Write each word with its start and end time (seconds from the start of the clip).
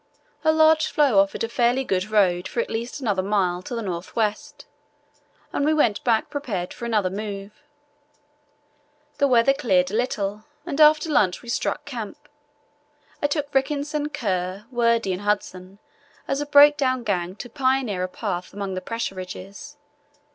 A 0.43 0.51
large 0.51 0.87
floe 0.87 1.19
offered 1.19 1.43
a 1.43 1.47
fairly 1.47 1.83
good 1.83 2.09
road 2.09 2.47
for 2.47 2.59
at 2.59 2.71
least 2.71 2.99
another 2.99 3.21
mile 3.21 3.61
to 3.61 3.75
the 3.75 3.83
north 3.83 4.15
west, 4.15 4.65
and 5.53 5.63
we 5.63 5.75
went 5.75 6.03
back 6.03 6.31
prepared 6.31 6.73
for 6.73 6.85
another 6.85 7.11
move. 7.11 7.61
The 9.19 9.27
weather 9.27 9.53
cleared 9.53 9.91
a 9.91 9.95
little, 9.95 10.45
and 10.65 10.81
after 10.81 11.07
lunch 11.11 11.43
we 11.43 11.49
struck 11.49 11.85
camp. 11.85 12.27
I 13.21 13.27
took 13.27 13.53
Rickenson, 13.53 14.09
Kerr, 14.09 14.65
Wordie, 14.71 15.13
and 15.13 15.21
Hudson 15.21 15.77
as 16.27 16.41
a 16.41 16.47
breakdown 16.47 17.03
gang 17.03 17.35
to 17.35 17.47
pioneer 17.47 18.01
a 18.01 18.07
path 18.07 18.53
among 18.53 18.73
the 18.73 18.81
pressure 18.81 19.13
ridges. 19.13 19.77